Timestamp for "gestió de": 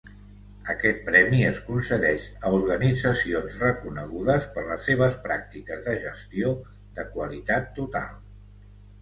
6.09-7.07